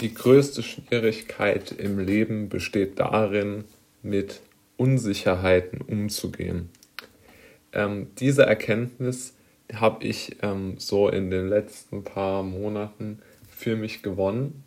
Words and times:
Die 0.00 0.12
größte 0.12 0.62
Schwierigkeit 0.62 1.72
im 1.72 1.98
Leben 1.98 2.50
besteht 2.50 2.98
darin, 2.98 3.64
mit 4.02 4.40
Unsicherheiten 4.76 5.80
umzugehen. 5.80 6.68
Ähm, 7.72 8.08
diese 8.18 8.42
Erkenntnis 8.42 9.34
habe 9.72 10.04
ich 10.04 10.36
ähm, 10.42 10.74
so 10.76 11.08
in 11.08 11.30
den 11.30 11.48
letzten 11.48 12.04
paar 12.04 12.42
Monaten 12.42 13.20
für 13.48 13.74
mich 13.74 14.02
gewonnen. 14.02 14.64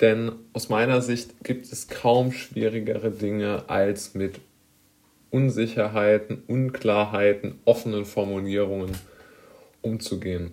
Denn 0.00 0.32
aus 0.52 0.68
meiner 0.68 1.00
Sicht 1.00 1.42
gibt 1.42 1.72
es 1.72 1.88
kaum 1.88 2.32
schwierigere 2.32 3.12
Dinge, 3.12 3.64
als 3.68 4.14
mit 4.14 4.40
Unsicherheiten, 5.30 6.42
Unklarheiten, 6.46 7.60
offenen 7.64 8.04
Formulierungen 8.04 8.92
umzugehen. 9.80 10.52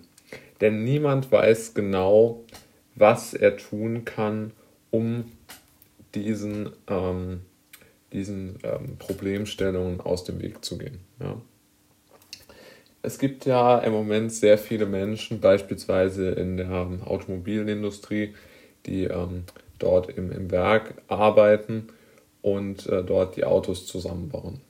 Denn 0.62 0.84
niemand 0.84 1.30
weiß 1.30 1.74
genau, 1.74 2.44
was 2.94 3.34
er 3.34 3.56
tun 3.56 4.04
kann, 4.04 4.52
um 4.90 5.24
diesen, 6.14 6.70
ähm, 6.88 7.42
diesen 8.12 8.58
ähm, 8.62 8.96
Problemstellungen 8.98 10.00
aus 10.00 10.24
dem 10.24 10.40
Weg 10.42 10.64
zu 10.64 10.78
gehen. 10.78 11.00
Ja. 11.20 11.40
Es 13.02 13.18
gibt 13.18 13.46
ja 13.46 13.78
im 13.78 13.92
Moment 13.92 14.32
sehr 14.32 14.58
viele 14.58 14.84
Menschen, 14.84 15.40
beispielsweise 15.40 16.30
in 16.30 16.58
der 16.58 16.70
Automobilindustrie, 17.06 18.34
die 18.84 19.04
ähm, 19.04 19.44
dort 19.78 20.10
im, 20.10 20.30
im 20.30 20.50
Werk 20.50 20.94
arbeiten 21.08 21.88
und 22.42 22.86
äh, 22.86 23.02
dort 23.02 23.36
die 23.36 23.44
Autos 23.44 23.86
zusammenbauen. 23.86 24.60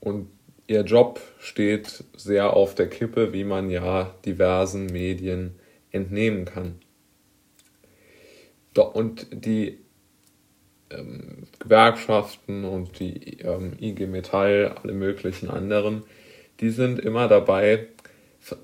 Und 0.00 0.28
ihr 0.66 0.82
Job 0.82 1.20
steht 1.38 2.04
sehr 2.16 2.54
auf 2.54 2.74
der 2.74 2.88
Kippe, 2.88 3.32
wie 3.32 3.44
man 3.44 3.70
ja 3.70 4.14
diversen 4.24 4.86
Medien 4.86 5.56
entnehmen 5.90 6.44
kann. 6.44 6.76
Und 8.82 9.28
die 9.30 9.78
ähm, 10.90 11.46
Gewerkschaften 11.58 12.64
und 12.64 12.98
die 12.98 13.40
ähm, 13.40 13.72
IG 13.80 14.06
Metall, 14.06 14.76
alle 14.82 14.92
möglichen 14.92 15.50
anderen, 15.50 16.02
die 16.60 16.70
sind 16.70 16.98
immer 16.98 17.28
dabei 17.28 17.88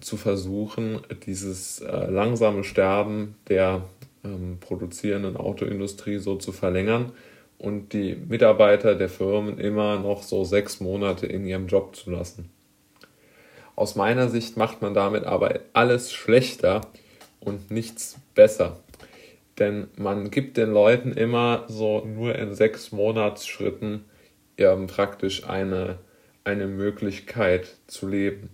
zu 0.01 0.17
versuchen, 0.17 1.01
dieses 1.25 1.81
äh, 1.81 2.07
langsame 2.11 2.65
Sterben 2.65 3.37
der 3.49 3.83
ähm, 4.25 4.59
produzierenden 4.61 5.37
Autoindustrie 5.37 6.19
so 6.19 6.37
zu 6.37 6.53
verlängern 6.53 7.13
und 7.59 7.93
die 7.93 8.15
Mitarbeiter 8.15 8.95
der 8.95 9.09
Firmen 9.09 9.59
immer 9.59 9.99
noch 9.99 10.23
so 10.23 10.45
sechs 10.45 10.81
Monate 10.81 11.27
in 11.27 11.47
ihrem 11.47 11.67
Job 11.67 11.97
zu 11.97 12.11
lassen. 12.11 12.51
Aus 13.77 13.97
meiner 13.97 14.29
Sicht 14.29 14.57
macht 14.57 14.83
man 14.83 14.93
damit 14.93 15.25
aber 15.25 15.61
alles 15.73 16.13
schlechter 16.13 16.83
und 17.41 17.71
nichts 17.71 18.19
besser. 18.35 18.79
Denn 19.61 19.89
man 19.97 20.31
gibt 20.31 20.57
den 20.57 20.73
Leuten 20.73 21.13
immer 21.13 21.67
so 21.69 22.05
nur 22.05 22.35
in 22.35 22.55
sechs 22.55 22.93
Monatsschritten 22.93 24.07
ähm, 24.57 24.87
praktisch 24.87 25.47
eine, 25.49 25.99
eine 26.45 26.67
Möglichkeit 26.67 27.77
zu 27.87 28.09
leben. 28.09 28.49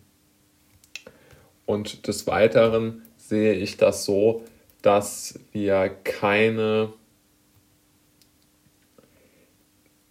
Und 1.64 2.08
des 2.08 2.26
Weiteren 2.26 3.02
sehe 3.16 3.54
ich 3.54 3.76
das 3.76 4.04
so, 4.04 4.44
dass 4.82 5.38
wir 5.52 5.90
keine 6.04 6.92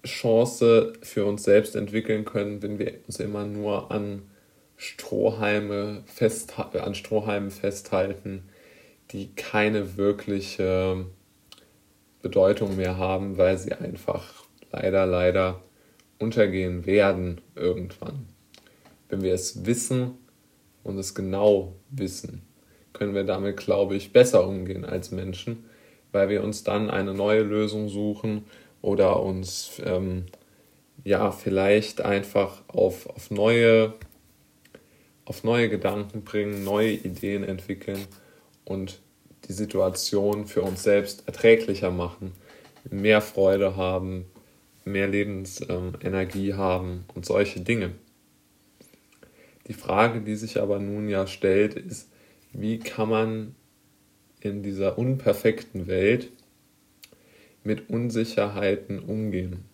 Chance 0.05 0.93
für 1.01 1.25
uns 1.25 1.43
selbst 1.43 1.75
entwickeln 1.75 2.25
können, 2.25 2.61
wenn 2.61 2.79
wir 2.79 2.93
uns 3.05 3.19
immer 3.19 3.45
nur 3.45 3.91
an 3.91 4.21
Strohhalme 4.77 6.03
fest, 6.05 6.53
an 6.57 6.95
Strohhalmen 6.95 7.51
festhalten, 7.51 8.43
die 9.11 9.34
keine 9.36 9.98
wirkliche 9.98 11.06
Bedeutung 12.22 12.75
mehr 12.75 12.98
haben, 12.98 13.38
weil 13.38 13.58
sie 13.58 13.73
einfach 13.73 14.45
leider, 14.72 15.06
leider 15.06 15.62
untergehen 16.20 16.86
werden 16.86 17.42
irgendwann. 17.56 18.28
Wenn 19.09 19.22
wir 19.22 19.34
es 19.34 19.66
wissen 19.66 20.18
und 20.84 20.97
es 20.97 21.13
genau 21.13 21.75
wissen, 21.90 22.41
können 22.94 23.13
wir 23.13 23.25
damit, 23.25 23.57
glaube 23.57 23.96
ich, 23.96 24.13
besser 24.13 24.47
umgehen 24.47 24.85
als 24.85 25.12
Menschen, 25.12 25.66
weil 26.12 26.29
wir 26.29 26.44
uns 26.44 26.63
dann 26.63 26.90
eine 26.90 27.13
neue 27.13 27.44
Lösung 27.44 27.90
suchen 27.90 28.46
oder 28.81 29.22
uns 29.22 29.81
ähm, 29.84 30.25
ja 31.03 31.31
vielleicht 31.31 32.02
einfach 32.02 32.63
auf, 32.68 33.08
auf, 33.08 33.29
neue, 33.31 33.94
auf 35.25 35.44
neue 35.44 35.69
Gedanken 35.69 36.24
bringen, 36.24 36.63
neue 36.63 36.91
Ideen 36.91 37.44
entwickeln 37.44 38.00
und 38.63 39.02
die 39.47 39.53
Situation 39.53 40.47
für 40.47 40.61
uns 40.61 40.83
selbst 40.83 41.28
erträglicher 41.28 41.91
machen, 41.91 42.33
mehr 42.89 43.22
Freude 43.22 43.75
haben, 43.75 44.25
mehr 44.85 45.07
Lebensenergie 45.07 46.53
haben 46.53 47.06
und 47.13 47.25
solche 47.25 47.61
Dinge. 47.61 47.91
Die 49.67 49.73
Frage, 49.73 50.22
die 50.22 50.35
sich 50.35 50.61
aber 50.61 50.79
nun 50.79 51.09
ja 51.09 51.25
stellt, 51.25 51.73
ist, 51.73 52.09
wie 52.53 52.79
kann 52.79 53.09
man 53.09 53.55
in 54.39 54.61
dieser 54.61 54.97
unperfekten 54.97 55.88
Welt 55.88 56.31
mit 57.63 57.89
Unsicherheiten 57.89 59.00
umgehen? 59.00 59.66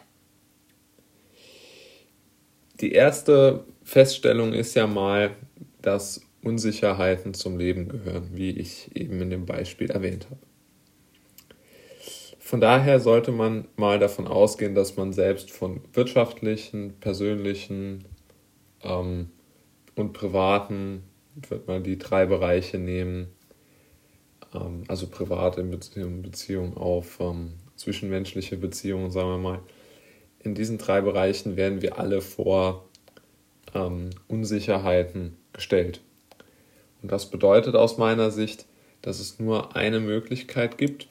Die 2.80 2.94
erste 2.94 3.66
Feststellung 3.84 4.54
ist 4.54 4.74
ja 4.76 4.88
mal, 4.88 5.36
dass 5.82 6.22
Unsicherheiten 6.44 7.34
zum 7.34 7.58
Leben 7.58 7.88
gehören, 7.88 8.30
wie 8.34 8.52
ich 8.52 8.96
eben 8.96 9.22
in 9.22 9.30
dem 9.30 9.46
Beispiel 9.46 9.92
erwähnt 9.92 10.28
habe. 10.30 10.40
Von 12.40 12.60
daher 12.60 13.00
sollte 13.00 13.32
man 13.32 13.68
mal 13.78 14.00
davon 14.00 14.28
ausgehen, 14.28 14.76
dass 14.76 14.98
man 14.98 15.14
selbst 15.14 15.52
von 15.52 15.82
wirtschaftlichen, 15.94 17.00
persönlichen 17.00 18.06
ähm, 18.84 19.30
und 19.96 20.14
privaten, 20.14 21.04
würde 21.48 21.64
mal 21.68 21.82
die 21.82 21.98
drei 21.98 22.26
Bereiche 22.26 22.78
nehmen, 22.78 23.28
ähm, 24.54 24.84
also 24.88 25.08
private 25.08 25.64
Beziehung, 25.64 26.22
Beziehung 26.24 26.76
auf 26.76 27.20
ähm, 27.22 27.54
zwischenmenschliche 27.76 28.58
Beziehungen, 28.58 29.12
sagen 29.12 29.30
wir 29.30 29.38
mal. 29.38 29.60
In 30.40 30.56
diesen 30.56 30.78
drei 30.78 31.02
Bereichen 31.02 31.56
werden 31.56 31.82
wir 31.82 32.00
alle 32.00 32.20
vor 32.22 32.90
ähm, 33.74 34.10
Unsicherheiten 34.28 35.38
gestellt. 35.54 36.02
Und 37.02 37.12
das 37.12 37.30
bedeutet 37.30 37.76
aus 37.76 37.98
meiner 37.98 38.32
Sicht, 38.32 38.66
dass 39.02 39.20
es 39.20 39.40
nur 39.40 39.76
eine 39.76 40.00
Möglichkeit 40.00 40.78
gibt, 40.78 41.08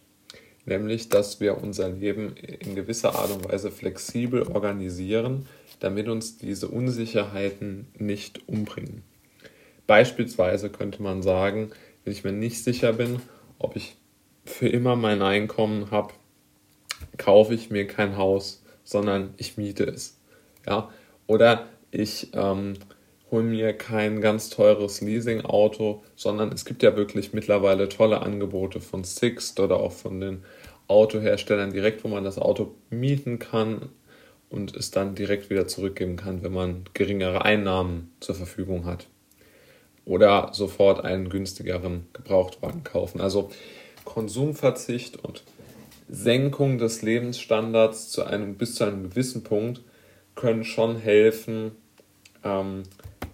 nämlich 0.65 1.09
dass 1.09 1.41
wir 1.41 1.59
unser 1.59 1.89
Leben 1.89 2.37
in 2.37 2.75
gewisser 2.75 3.15
Art 3.15 3.31
und 3.31 3.51
Weise 3.51 3.71
flexibel 3.71 4.43
organisieren, 4.43 5.47
damit 5.81 6.09
uns 6.09 6.39
diese 6.39 6.69
Unsicherheiten 6.69 7.89
nicht 7.99 8.49
umbringen. 8.49 9.03
Beispielsweise 9.87 10.71
könnte 10.71 11.03
man 11.03 11.23
sagen, 11.23 11.71
wenn 12.05 12.12
ich 12.12 12.23
mir 12.23 12.33
nicht 12.33 12.62
sicher 12.62 12.93
bin, 12.93 13.21
ob 13.59 13.77
ich 13.77 13.97
für 14.45 14.69
immer 14.69 14.97
mein 14.97 15.23
Einkommen 15.23 15.91
habe, 15.91 16.15
kaufe 17.17 17.55
ich 17.55 17.71
mir 17.71 17.87
kein 17.87 18.17
Haus, 18.17 18.62
sondern 18.84 19.34
ich 19.37 19.56
miete 19.56 19.84
es. 19.84 20.19
Ja? 20.67 20.91
Oder 21.27 21.67
ich 21.91 22.29
ähm, 22.34 22.75
hole 23.31 23.45
mir 23.45 23.73
kein 23.73 24.21
ganz 24.21 24.51
teures 24.51 25.01
Leasing-Auto, 25.01 26.03
sondern 26.17 26.53
es 26.53 26.65
gibt 26.65 26.83
ja 26.83 26.97
wirklich 26.97 27.33
mittlerweile 27.33 27.89
tolle 27.89 28.23
Angebote 28.23 28.81
von 28.81 29.05
Sixt 29.05 29.61
oder 29.61 29.79
auch 29.79 29.93
von 29.93 30.21
den 30.21 30.45
Autoherstellern 30.89 31.73
direkt, 31.73 32.03
wo 32.03 32.09
man 32.09 32.25
das 32.25 32.39
Auto 32.39 32.75
mieten 32.91 33.39
kann 33.39 33.91
und 34.49 34.75
es 34.77 34.91
dann 34.91 35.15
direkt 35.15 35.49
wieder 35.49 35.69
zurückgeben 35.69 36.17
kann, 36.17 36.43
wenn 36.43 36.53
man 36.53 36.85
geringere 36.93 37.45
Einnahmen 37.45 38.13
zur 38.19 38.35
Verfügung 38.35 38.85
hat. 38.85 39.07
Oder 40.05 40.51
sofort 40.53 41.05
einen 41.05 41.29
günstigeren 41.29 42.07
Gebrauchtwagen 42.12 42.83
kaufen. 42.83 43.21
Also 43.21 43.51
Konsumverzicht 44.05 45.23
und 45.25 45.44
Senkung 46.09 46.79
des 46.79 47.03
Lebensstandards 47.03 48.11
zu 48.11 48.25
einem, 48.25 48.56
bis 48.56 48.75
zu 48.75 48.85
einem 48.85 49.11
gewissen 49.11 49.44
Punkt 49.44 49.83
können 50.35 50.65
schon 50.65 50.97
helfen, 50.97 51.73
ähm, 52.43 52.83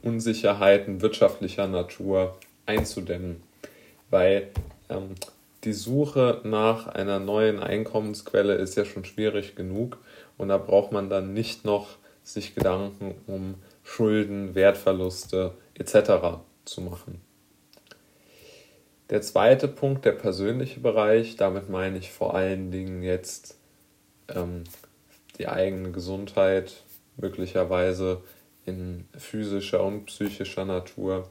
Unsicherheiten 0.07 1.03
wirtschaftlicher 1.03 1.67
Natur 1.67 2.39
einzudämmen. 2.65 3.43
Weil 4.09 4.49
ähm, 4.89 5.17
die 5.65 5.73
Suche 5.73 6.41
nach 6.45 6.87
einer 6.87 7.19
neuen 7.19 7.59
Einkommensquelle 7.59 8.55
ist 8.55 8.77
ja 8.77 8.85
schon 8.85 9.05
schwierig 9.05 9.57
genug 9.57 9.99
und 10.39 10.49
da 10.49 10.59
braucht 10.59 10.93
man 10.93 11.11
dann 11.11 11.35
nicht 11.35 11.65
noch 11.65 11.89
sich 12.23 12.55
Gedanken 12.55 13.17
um 13.27 13.55
Schulden, 13.83 14.55
Wertverluste 14.55 15.55
etc. 15.75 16.39
zu 16.65 16.81
machen. 16.83 17.21
Der 19.11 19.23
zweite 19.23 19.69
Punkt, 19.69 20.05
der 20.05 20.13
persönliche 20.13 20.81
Bereich, 20.81 21.37
damit 21.37 21.69
meine 21.69 21.99
ich 21.99 22.13
vor 22.13 22.35
allen 22.35 22.71
Dingen 22.71 23.03
jetzt 23.03 23.57
ähm, 24.29 24.65
die 25.39 25.49
eigene 25.49 25.93
Gesundheit, 25.93 26.75
möglicherweise 27.17 28.23
in 28.67 29.07
physischer 29.17 29.83
und 29.83 30.07
psychischer 30.07 30.65
Natur. 30.65 31.31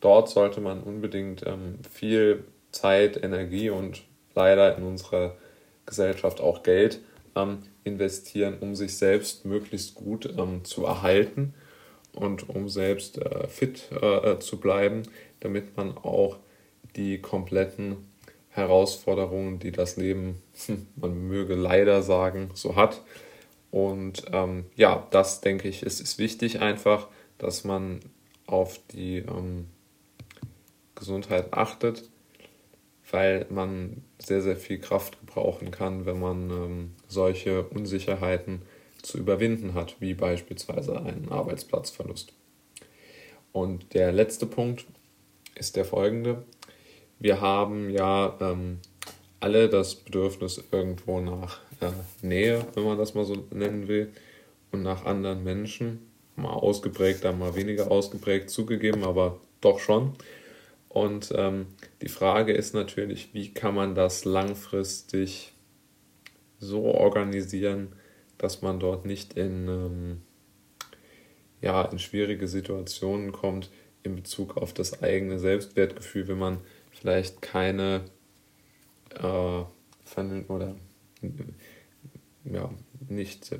Dort 0.00 0.28
sollte 0.28 0.60
man 0.60 0.82
unbedingt 0.82 1.44
ähm, 1.46 1.78
viel 1.90 2.44
Zeit, 2.70 3.22
Energie 3.22 3.70
und 3.70 4.02
leider 4.34 4.76
in 4.76 4.84
unserer 4.84 5.36
Gesellschaft 5.86 6.40
auch 6.40 6.62
Geld 6.62 7.00
ähm, 7.34 7.62
investieren, 7.84 8.58
um 8.60 8.74
sich 8.74 8.96
selbst 8.96 9.44
möglichst 9.44 9.94
gut 9.94 10.28
ähm, 10.36 10.64
zu 10.64 10.84
erhalten 10.84 11.54
und 12.12 12.48
um 12.48 12.68
selbst 12.68 13.18
äh, 13.18 13.46
fit 13.48 13.90
äh, 13.92 14.38
zu 14.38 14.58
bleiben, 14.58 15.02
damit 15.40 15.76
man 15.76 15.96
auch 15.96 16.38
die 16.96 17.18
kompletten 17.18 17.96
Herausforderungen, 18.48 19.58
die 19.58 19.70
das 19.70 19.96
Leben, 19.96 20.42
hm, 20.66 20.86
man 20.96 21.28
möge 21.28 21.54
leider 21.54 22.02
sagen, 22.02 22.50
so 22.54 22.74
hat. 22.74 23.02
Und 23.76 24.24
ähm, 24.32 24.64
ja, 24.74 25.06
das 25.10 25.42
denke 25.42 25.68
ich, 25.68 25.82
ist, 25.82 26.00
ist 26.00 26.18
wichtig 26.18 26.62
einfach, 26.62 27.08
dass 27.36 27.62
man 27.62 28.00
auf 28.46 28.80
die 28.92 29.18
ähm, 29.18 29.66
Gesundheit 30.94 31.52
achtet, 31.52 32.08
weil 33.10 33.44
man 33.50 34.02
sehr, 34.18 34.40
sehr 34.40 34.56
viel 34.56 34.78
Kraft 34.78 35.20
gebrauchen 35.20 35.72
kann, 35.72 36.06
wenn 36.06 36.18
man 36.18 36.48
ähm, 36.48 36.92
solche 37.06 37.64
Unsicherheiten 37.64 38.62
zu 39.02 39.18
überwinden 39.18 39.74
hat, 39.74 40.00
wie 40.00 40.14
beispielsweise 40.14 40.98
einen 40.98 41.28
Arbeitsplatzverlust. 41.30 42.32
Und 43.52 43.92
der 43.92 44.10
letzte 44.10 44.46
Punkt 44.46 44.86
ist 45.54 45.76
der 45.76 45.84
folgende. 45.84 46.44
Wir 47.18 47.42
haben 47.42 47.90
ja 47.90 48.38
ähm, 48.40 48.78
alle 49.38 49.68
das 49.68 49.96
Bedürfnis 49.96 50.64
irgendwo 50.72 51.20
nach 51.20 51.60
Nähe, 52.22 52.66
wenn 52.74 52.84
man 52.84 52.98
das 52.98 53.14
mal 53.14 53.24
so 53.24 53.46
nennen 53.50 53.88
will, 53.88 54.12
und 54.72 54.82
nach 54.82 55.04
anderen 55.04 55.44
Menschen. 55.44 56.10
Mal 56.36 56.50
ausgeprägter, 56.50 57.32
mal 57.32 57.54
weniger 57.56 57.90
ausgeprägt 57.90 58.50
zugegeben, 58.50 59.04
aber 59.04 59.40
doch 59.62 59.78
schon. 59.78 60.12
Und 60.88 61.32
ähm, 61.34 61.66
die 62.02 62.08
Frage 62.08 62.52
ist 62.52 62.74
natürlich, 62.74 63.32
wie 63.32 63.54
kann 63.54 63.74
man 63.74 63.94
das 63.94 64.24
langfristig 64.24 65.52
so 66.58 66.84
organisieren, 66.84 67.92
dass 68.38 68.60
man 68.60 68.80
dort 68.80 69.06
nicht 69.06 69.34
in, 69.34 69.68
ähm, 69.68 70.22
ja, 71.62 71.82
in 71.82 71.98
schwierige 71.98 72.48
Situationen 72.48 73.32
kommt 73.32 73.70
in 74.02 74.14
Bezug 74.14 74.56
auf 74.56 74.72
das 74.72 75.02
eigene 75.02 75.38
Selbstwertgefühl, 75.38 76.28
wenn 76.28 76.38
man 76.38 76.58
vielleicht 76.92 77.42
keine 77.42 78.04
äh, 79.14 79.64
oder 80.48 80.76
ja, 82.44 82.70
nicht 83.08 83.54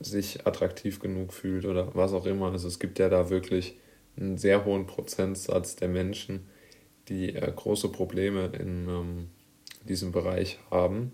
sich 0.00 0.46
attraktiv 0.46 1.00
genug 1.00 1.32
fühlt 1.32 1.64
oder 1.64 1.94
was 1.94 2.12
auch 2.12 2.26
immer. 2.26 2.52
Also 2.52 2.68
es 2.68 2.78
gibt 2.78 2.98
ja 2.98 3.08
da 3.08 3.30
wirklich 3.30 3.76
einen 4.16 4.38
sehr 4.38 4.64
hohen 4.64 4.86
Prozentsatz 4.86 5.76
der 5.76 5.88
Menschen, 5.88 6.46
die 7.08 7.34
äh, 7.34 7.52
große 7.54 7.88
Probleme 7.88 8.50
in 8.58 8.88
ähm, 8.88 9.30
diesem 9.88 10.12
Bereich 10.12 10.58
haben. 10.70 11.12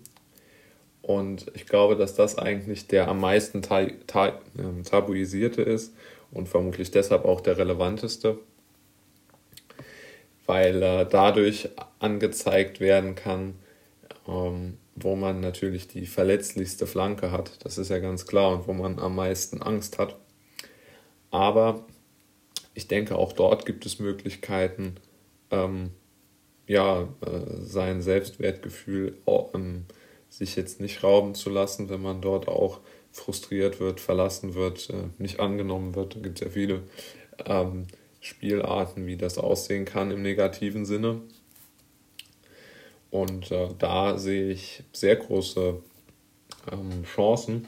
Und 1.01 1.51
ich 1.53 1.67
glaube, 1.67 1.95
dass 1.95 2.15
das 2.15 2.37
eigentlich 2.37 2.87
der 2.87 3.07
am 3.07 3.19
meisten 3.19 3.61
ta 3.61 3.85
ta 4.07 4.39
ähm, 4.57 4.83
tabuisierte 4.83 5.61
ist 5.61 5.93
und 6.31 6.49
vermutlich 6.49 6.91
deshalb 6.91 7.25
auch 7.25 7.41
der 7.41 7.57
relevanteste, 7.57 8.39
weil 10.47 10.81
äh, 10.81 11.05
dadurch 11.09 11.69
angezeigt 11.99 12.79
werden 12.79 13.13
kann, 13.13 13.53
ähm, 14.27 14.77
wo 14.95 15.15
man 15.15 15.41
natürlich 15.41 15.87
die 15.87 16.07
verletzlichste 16.07 16.87
Flanke 16.87 17.31
hat. 17.31 17.63
Das 17.65 17.77
ist 17.77 17.89
ja 17.89 17.99
ganz 17.99 18.25
klar 18.25 18.53
und 18.53 18.67
wo 18.67 18.73
man 18.73 18.97
am 18.99 19.15
meisten 19.15 19.61
Angst 19.61 19.99
hat. 19.99 20.15
Aber 21.31 21.85
ich 22.73 22.87
denke, 22.87 23.17
auch 23.17 23.33
dort 23.33 23.65
gibt 23.65 23.85
es 23.85 23.99
Möglichkeiten, 23.99 24.95
ähm, 25.51 25.91
ja, 26.67 27.03
äh, 27.21 27.61
sein 27.61 28.01
Selbstwertgefühl 28.01 29.17
ähm, 29.27 29.85
sich 30.29 30.55
jetzt 30.55 30.81
nicht 30.81 31.03
rauben 31.03 31.35
zu 31.35 31.49
lassen, 31.49 31.89
wenn 31.89 32.01
man 32.01 32.21
dort 32.21 32.47
auch 32.47 32.79
frustriert 33.11 33.79
wird, 33.79 33.99
verlassen 33.99 34.55
wird, 34.55 34.89
äh, 34.89 35.09
nicht 35.17 35.39
angenommen 35.39 35.95
wird. 35.95 36.15
Da 36.15 36.19
gibt 36.19 36.41
es 36.41 36.45
ja 36.45 36.51
viele 36.51 36.83
ähm, 37.45 37.87
Spielarten, 38.19 39.05
wie 39.05 39.17
das 39.17 39.37
aussehen 39.37 39.85
kann 39.85 40.11
im 40.11 40.21
negativen 40.21 40.85
Sinne. 40.85 41.21
Und 43.15 43.49
äh, 43.49 43.69
da 43.79 44.17
sehe 44.17 44.51
ich 44.51 44.83
sehr 44.91 45.15
große 45.15 45.81
ähm, 46.69 47.03
Chancen, 47.05 47.65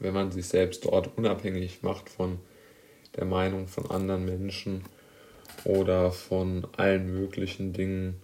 wenn 0.00 0.12
man 0.12 0.32
sich 0.32 0.48
selbst 0.48 0.84
dort 0.86 1.16
unabhängig 1.16 1.84
macht 1.84 2.08
von 2.08 2.40
der 3.14 3.26
Meinung 3.26 3.68
von 3.68 3.88
anderen 3.88 4.24
Menschen 4.24 4.82
oder 5.64 6.10
von 6.10 6.66
allen 6.76 7.14
möglichen 7.14 7.72
Dingen, 7.72 8.16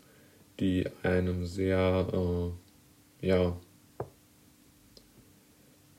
die 0.59 0.89
einem 1.05 1.47
sehr 1.47 2.09
äh, 2.13 3.29
ja, 3.29 3.57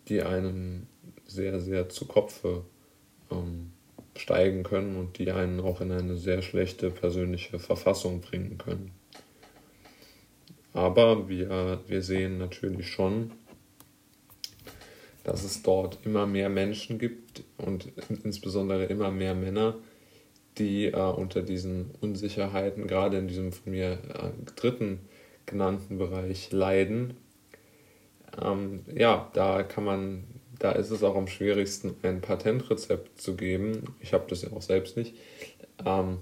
die 0.09 0.23
einem 0.23 0.87
sehr, 1.25 1.61
sehr 1.61 1.87
zu 1.87 2.05
Kopfe 2.05 2.65
ähm, 3.31 3.71
steigen 4.17 4.63
können 4.63 4.97
und 4.97 5.19
die 5.19 5.31
einen 5.31 5.61
auch 5.61 5.79
in 5.79 5.93
eine 5.93 6.17
sehr 6.17 6.41
schlechte 6.41 6.91
persönliche 6.91 7.59
Verfassung 7.59 8.19
bringen 8.19 8.57
können. 8.57 8.91
Aber 10.77 11.27
wir, 11.27 11.79
wir 11.87 12.03
sehen 12.03 12.37
natürlich 12.37 12.87
schon, 12.87 13.31
dass 15.23 15.43
es 15.43 15.63
dort 15.63 15.97
immer 16.05 16.27
mehr 16.27 16.49
Menschen 16.49 16.99
gibt 16.99 17.43
und 17.57 17.91
insbesondere 18.23 18.85
immer 18.85 19.09
mehr 19.09 19.33
Männer, 19.33 19.73
die 20.59 20.85
äh, 20.85 20.95
unter 20.95 21.41
diesen 21.41 21.89
Unsicherheiten, 21.99 22.85
gerade 22.85 23.17
in 23.17 23.27
diesem 23.27 23.53
von 23.53 23.71
mir 23.71 23.93
äh, 23.93 24.51
dritten 24.55 24.99
genannten 25.47 25.97
Bereich 25.97 26.51
leiden. 26.51 27.17
Ähm, 28.39 28.81
ja, 28.93 29.31
da 29.33 29.63
kann 29.63 29.83
man, 29.83 30.25
da 30.59 30.73
ist 30.73 30.91
es 30.91 31.01
auch 31.01 31.15
am 31.15 31.25
schwierigsten, 31.25 31.95
ein 32.03 32.21
Patentrezept 32.21 33.19
zu 33.19 33.35
geben. 33.35 33.95
Ich 33.99 34.13
habe 34.13 34.25
das 34.29 34.43
ja 34.43 34.51
auch 34.51 34.61
selbst 34.61 34.95
nicht. 34.95 35.15
Ähm, 35.83 36.19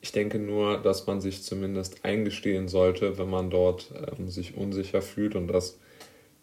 ich 0.00 0.12
denke 0.12 0.38
nur, 0.38 0.78
dass 0.78 1.06
man 1.06 1.20
sich 1.20 1.42
zumindest 1.42 2.04
eingestehen 2.04 2.68
sollte, 2.68 3.18
wenn 3.18 3.30
man 3.30 3.50
dort 3.50 3.92
ähm, 4.18 4.28
sich 4.28 4.56
unsicher 4.56 5.02
fühlt 5.02 5.34
und 5.34 5.48
das 5.48 5.78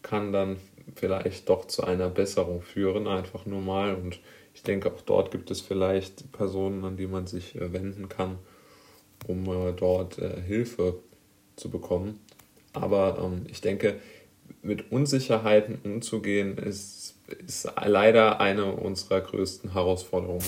kann 0.01 0.33
dann 0.33 0.57
vielleicht 0.95 1.49
doch 1.49 1.65
zu 1.65 1.83
einer 1.83 2.09
Besserung 2.09 2.61
führen, 2.61 3.07
einfach 3.07 3.45
nur 3.45 3.61
mal. 3.61 3.95
Und 3.95 4.19
ich 4.53 4.63
denke, 4.63 4.91
auch 4.91 5.01
dort 5.01 5.31
gibt 5.31 5.49
es 5.49 5.61
vielleicht 5.61 6.31
Personen, 6.31 6.83
an 6.83 6.97
die 6.97 7.07
man 7.07 7.25
sich 7.25 7.55
äh, 7.55 7.73
wenden 7.73 8.09
kann, 8.09 8.37
um 9.27 9.45
äh, 9.47 9.73
dort 9.73 10.19
äh, 10.19 10.41
Hilfe 10.41 10.99
zu 11.55 11.69
bekommen. 11.69 12.19
Aber 12.73 13.17
ähm, 13.23 13.45
ich 13.49 13.61
denke, 13.61 13.99
mit 14.61 14.91
Unsicherheiten 14.91 15.79
umzugehen, 15.83 16.57
ist, 16.57 17.15
ist 17.45 17.71
leider 17.85 18.39
eine 18.39 18.73
unserer 18.73 19.21
größten 19.21 19.73
Herausforderungen. 19.73 20.43